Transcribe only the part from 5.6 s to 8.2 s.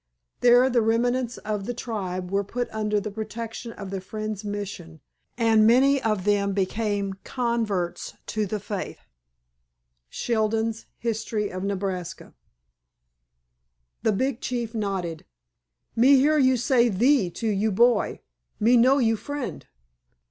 many of them became converts